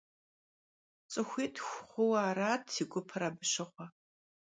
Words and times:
Ts'ıxuitxu 1.09 1.65
xhuue 1.89 2.19
arat 2.29 2.63
si 2.73 2.83
gupır 2.91 3.21
abı 3.27 3.43
şığue. 3.51 3.85